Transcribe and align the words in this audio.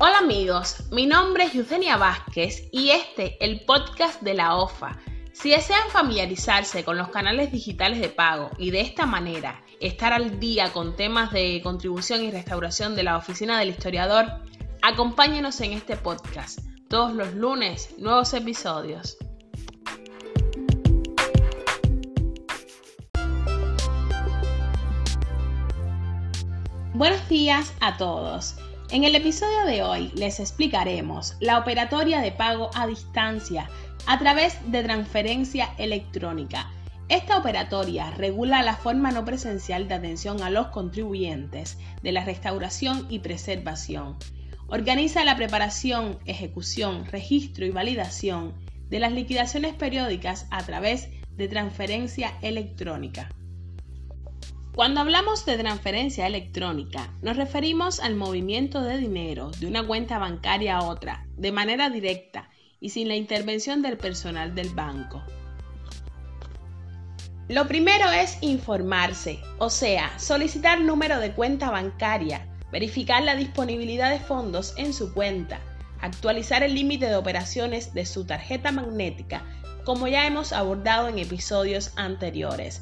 Hola 0.00 0.18
amigos, 0.18 0.84
mi 0.92 1.06
nombre 1.06 1.42
es 1.42 1.56
Eugenia 1.56 1.96
Vázquez 1.96 2.68
y 2.70 2.90
este 2.90 3.36
el 3.44 3.64
podcast 3.64 4.22
de 4.22 4.32
la 4.32 4.54
OFA. 4.54 4.96
Si 5.32 5.50
desean 5.50 5.90
familiarizarse 5.90 6.84
con 6.84 6.96
los 6.96 7.08
canales 7.08 7.50
digitales 7.50 7.98
de 7.98 8.08
pago 8.08 8.52
y 8.58 8.70
de 8.70 8.80
esta 8.80 9.06
manera 9.06 9.60
estar 9.80 10.12
al 10.12 10.38
día 10.38 10.72
con 10.72 10.94
temas 10.94 11.32
de 11.32 11.60
contribución 11.64 12.22
y 12.22 12.30
restauración 12.30 12.94
de 12.94 13.02
la 13.02 13.16
Oficina 13.16 13.58
del 13.58 13.70
Historiador, 13.70 14.26
acompáñenos 14.82 15.60
en 15.62 15.72
este 15.72 15.96
podcast. 15.96 16.60
Todos 16.88 17.12
los 17.12 17.34
lunes, 17.34 17.96
nuevos 17.98 18.32
episodios. 18.34 19.16
Buenos 26.94 27.28
días 27.28 27.74
a 27.80 27.96
todos. 27.96 28.54
En 28.90 29.04
el 29.04 29.14
episodio 29.14 29.66
de 29.66 29.82
hoy 29.82 30.10
les 30.14 30.40
explicaremos 30.40 31.36
la 31.40 31.58
operatoria 31.58 32.22
de 32.22 32.32
pago 32.32 32.70
a 32.74 32.86
distancia 32.86 33.68
a 34.06 34.18
través 34.18 34.56
de 34.72 34.82
transferencia 34.82 35.74
electrónica. 35.76 36.70
Esta 37.10 37.36
operatoria 37.36 38.10
regula 38.12 38.62
la 38.62 38.76
forma 38.76 39.12
no 39.12 39.26
presencial 39.26 39.88
de 39.88 39.94
atención 39.94 40.42
a 40.42 40.48
los 40.48 40.68
contribuyentes 40.68 41.76
de 42.02 42.12
la 42.12 42.24
restauración 42.24 43.06
y 43.10 43.18
preservación. 43.18 44.16
Organiza 44.68 45.22
la 45.22 45.36
preparación, 45.36 46.18
ejecución, 46.24 47.04
registro 47.04 47.66
y 47.66 47.70
validación 47.70 48.54
de 48.88 49.00
las 49.00 49.12
liquidaciones 49.12 49.74
periódicas 49.74 50.46
a 50.50 50.62
través 50.62 51.10
de 51.36 51.46
transferencia 51.46 52.38
electrónica. 52.40 53.28
Cuando 54.78 55.00
hablamos 55.00 55.44
de 55.44 55.58
transferencia 55.58 56.24
electrónica, 56.28 57.12
nos 57.20 57.36
referimos 57.36 57.98
al 57.98 58.14
movimiento 58.14 58.80
de 58.80 58.96
dinero 58.96 59.50
de 59.58 59.66
una 59.66 59.84
cuenta 59.84 60.20
bancaria 60.20 60.76
a 60.76 60.84
otra 60.84 61.26
de 61.36 61.50
manera 61.50 61.90
directa 61.90 62.48
y 62.78 62.90
sin 62.90 63.08
la 63.08 63.16
intervención 63.16 63.82
del 63.82 63.98
personal 63.98 64.54
del 64.54 64.68
banco. 64.68 65.20
Lo 67.48 67.66
primero 67.66 68.08
es 68.12 68.38
informarse, 68.40 69.40
o 69.58 69.68
sea, 69.68 70.16
solicitar 70.16 70.80
número 70.80 71.18
de 71.18 71.32
cuenta 71.32 71.72
bancaria, 71.72 72.46
verificar 72.70 73.24
la 73.24 73.34
disponibilidad 73.34 74.12
de 74.12 74.20
fondos 74.20 74.74
en 74.76 74.94
su 74.94 75.12
cuenta, 75.12 75.58
actualizar 76.00 76.62
el 76.62 76.76
límite 76.76 77.06
de 77.06 77.16
operaciones 77.16 77.94
de 77.94 78.06
su 78.06 78.26
tarjeta 78.26 78.70
magnética, 78.70 79.42
como 79.84 80.06
ya 80.06 80.24
hemos 80.24 80.52
abordado 80.52 81.08
en 81.08 81.18
episodios 81.18 81.90
anteriores 81.96 82.80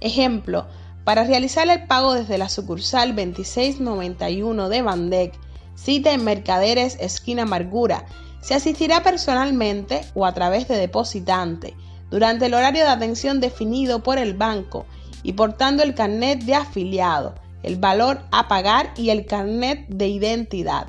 Ejemplo, 0.00 0.68
para 1.04 1.24
realizar 1.24 1.68
el 1.68 1.86
pago 1.86 2.14
desde 2.14 2.38
la 2.38 2.48
sucursal 2.48 3.16
2691 3.16 4.68
de 4.68 4.82
Bandec, 4.82 5.34
cita 5.74 6.12
en 6.12 6.24
Mercaderes 6.24 6.96
Esquina 7.00 7.42
Amargura, 7.42 8.04
se 8.40 8.54
asistirá 8.54 9.02
personalmente 9.02 10.02
o 10.14 10.26
a 10.26 10.32
través 10.32 10.68
de 10.68 10.76
depositante 10.76 11.74
durante 12.10 12.46
el 12.46 12.54
horario 12.54 12.84
de 12.84 12.90
atención 12.90 13.40
definido 13.40 14.02
por 14.02 14.18
el 14.18 14.34
banco 14.34 14.86
y 15.22 15.34
portando 15.34 15.82
el 15.82 15.94
carnet 15.94 16.42
de 16.44 16.54
afiliado, 16.54 17.34
el 17.62 17.76
valor 17.76 18.22
a 18.32 18.48
pagar 18.48 18.92
y 18.96 19.10
el 19.10 19.26
carnet 19.26 19.86
de 19.88 20.08
identidad. 20.08 20.88